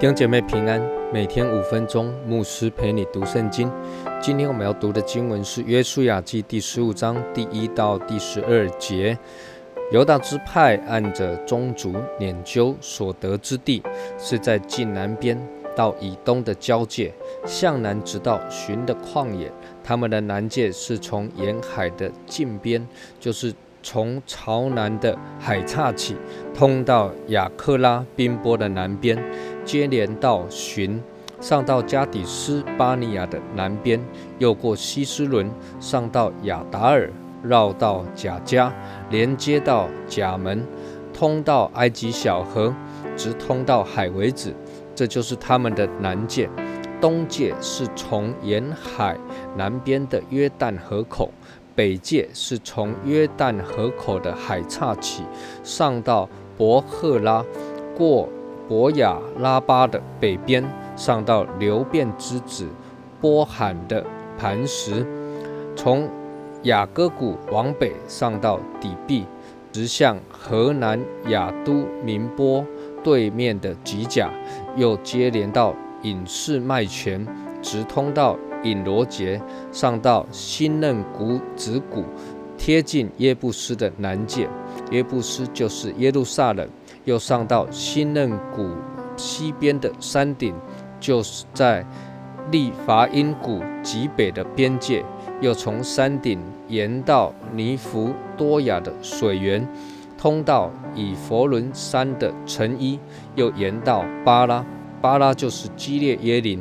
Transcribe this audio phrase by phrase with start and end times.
[0.00, 0.80] 弟兄姐妹平安，
[1.12, 3.70] 每天五分钟，牧师陪你读圣经。
[4.18, 9.18] 今天我们要读的经文是《约书亚记》第十五章第一到第十二节。
[9.92, 13.82] 犹大支派按着宗族撵究所得之地，
[14.16, 15.38] 是在近南边
[15.76, 17.12] 到以东的交界，
[17.44, 19.52] 向南直到寻的旷野。
[19.84, 26.16] 他们的南界是从沿海的近边，就是从朝南的海岔起，
[26.54, 29.22] 通到雅克拉冰波的南边。
[29.70, 31.00] 接连到寻，
[31.40, 34.04] 上到加底斯巴尼亚的南边，
[34.40, 35.48] 又过西斯伦，
[35.78, 37.08] 上到亚达尔，
[37.40, 38.74] 绕到贾加，
[39.10, 40.66] 连接到贾门，
[41.14, 42.74] 通到埃及小河，
[43.16, 44.52] 直通到海为止。
[44.92, 46.50] 这就是他们的南界。
[47.00, 49.16] 东界是从沿海
[49.56, 51.30] 南边的约旦河口，
[51.76, 55.22] 北界是从约旦河口的海岔起，
[55.62, 57.44] 上到伯赫拉，
[57.96, 58.28] 过。
[58.70, 62.68] 博雅拉巴的北边，上到流变之子
[63.20, 64.06] 波罕的
[64.38, 65.04] 磐石，
[65.74, 66.08] 从
[66.62, 69.26] 雅各谷往北上到底壁，
[69.72, 72.64] 直向河南雅都宁波
[73.02, 74.30] 对面的吉甲，
[74.76, 77.26] 又接连到隐士麦泉，
[77.60, 82.04] 直通到隐罗杰，上到新嫩谷子谷，
[82.56, 84.48] 贴近耶布斯的南界。
[84.92, 86.68] 耶布斯就是耶路撒冷。
[87.04, 88.70] 又上到新嫩谷
[89.16, 90.54] 西边的山顶，
[90.98, 91.84] 就是在
[92.50, 95.02] 利伐因谷极北的边界；
[95.40, 99.66] 又从山顶沿到尼弗多雅的水源，
[100.18, 102.98] 通到以佛伦山的城伊；
[103.34, 104.64] 又沿到巴拉，
[105.00, 106.60] 巴拉就是基列耶林；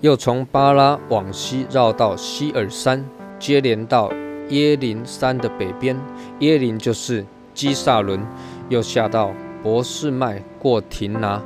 [0.00, 3.04] 又从巴拉往西绕到希尔山，
[3.38, 4.10] 接连到
[4.48, 5.96] 耶林山的北边；
[6.38, 8.20] 耶林就是基萨伦；
[8.68, 9.32] 又下到。
[9.62, 11.42] 博士麦过廷拿，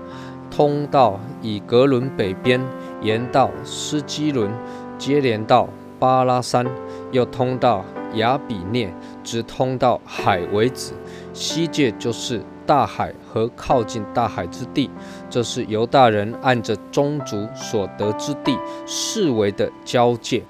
[0.51, 2.61] 通到以格伦北边，
[3.03, 4.51] 沿到斯基伦，
[4.98, 6.64] 接连到巴拉山，
[7.11, 10.92] 又通到亚比涅，直通到海为止。
[11.33, 14.89] 西界就是大海和靠近大海之地，
[15.29, 20.45] 这是犹大人按着宗族所得之地视为的交界。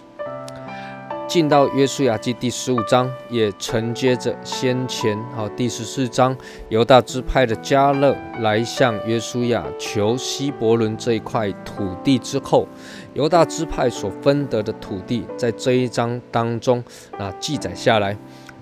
[1.27, 6.37] 进到约书亚记第十五章，也承接着先前好第十四章
[6.69, 12.69] 犹大支派的加勒来向约书亚求希伯伦这一块土地之后，
[13.15, 16.85] 犹大支派所分得的土地在这一章当中
[17.19, 18.17] 啊记载下来。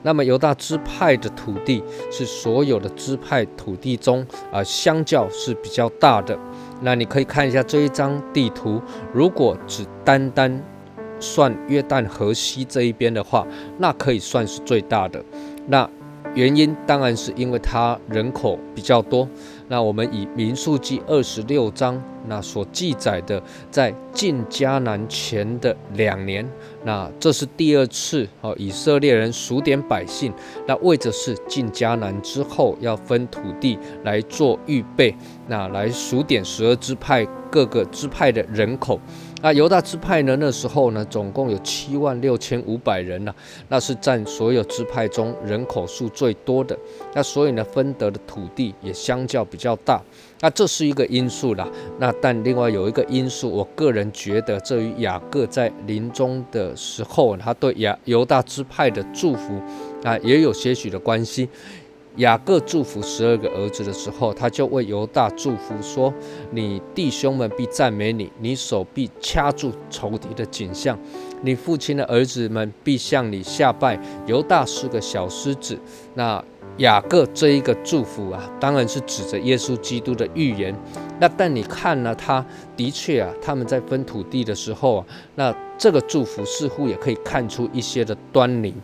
[0.05, 6.37] 那么犹大支派的土地是所有的支派土地中啊相较是比较大的。
[6.81, 8.81] 那你可以看一下这一张地图，
[9.13, 10.61] 如果只单单
[11.23, 13.47] 算约旦河西这一边的话，
[13.79, 15.25] 那可以算是最大的。
[15.69, 15.89] 那
[16.35, 19.29] 原因当然是因为它人口比较多。
[19.69, 26.47] 那我们以民数记二十六章那所记载的，在进迦南前的两年，
[26.85, 30.33] 那这是第二次哦，以色列人数点百姓，
[30.67, 35.15] 那为着是进迦南之后要分土地来做预备，
[35.49, 38.99] 那来数点十二支派各个支派的人口。
[39.43, 40.37] 那犹大支派呢？
[40.39, 43.35] 那时候呢，总共有七万六千五百人呢，
[43.69, 46.79] 那是占所有支派中人口数最多的。
[47.13, 50.01] 那所以呢，分得的土地也相较比较大。
[50.41, 51.69] 那这是一个因素啦。
[51.99, 59.61] 那但另外有一个因素，我个人觉得，这与雅各在临终的时候，他对雅犹大支派的祝福
[60.05, 61.49] 啊，也有些许的关系。
[62.17, 66.13] 雅各祝福十二个儿子的时候，他就为犹大祝福说
[66.53, 70.99] ：“你弟兄们必赞美你，你手臂掐住仇敌的景象，
[71.41, 75.79] 你父亲的儿子们必向你下拜。”犹大是个小狮子。
[76.15, 76.45] 那
[76.77, 80.79] 雅各这一个祝福啊，当然是指着耶稣基督的预言。
[81.19, 82.45] 那但你看呢，他
[82.77, 85.07] 的确啊，他们在分土地的时候啊，
[85.37, 88.75] 那这个祝福似乎也可以看出一些的端倪。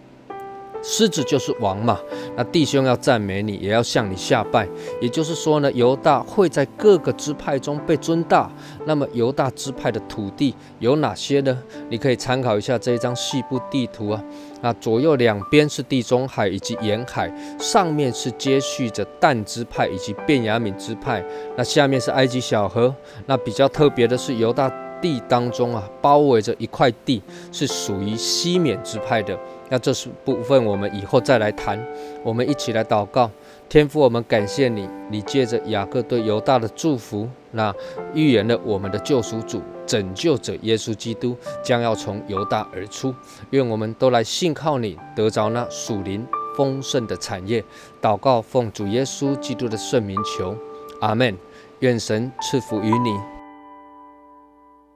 [0.83, 1.99] 狮子就是王嘛，
[2.37, 4.69] 那弟兄要赞美你，也要向你下拜。
[5.01, 8.51] 也就是说呢，犹大会在各个支派中被尊大。
[8.87, 11.59] 那么犹大支派的土地有哪些呢？
[11.91, 14.23] 你可以参考一下这一张细部地图啊。
[14.61, 21.25] 那左右两边是地中海以及沿海，上面是接续着但支派以及便雅悯支派，
[21.57, 22.95] 那下面是埃及小河。
[23.27, 24.73] 那比较特别的是犹大。
[25.01, 27.23] 地当中啊，包围着一块地，
[27.53, 29.39] 是属于西缅支派的。
[29.71, 31.79] 那这是部分，我们以后再来谈。
[32.23, 33.31] 我们一起来祷告，
[33.69, 37.75] 天父，我们感谢你，你借着雅各对犹大的祝福，那
[38.15, 43.15] 预言了我们的救赎主、拯救者耶稣基督将要从犹大而出。
[43.51, 47.63] 愿我们都来信靠你，得着那属灵丰盛的产业。
[48.01, 50.57] 祷告，奉主耶稣基督的圣名求，
[51.01, 51.37] 阿门。
[51.81, 53.38] 愿神赐福于你。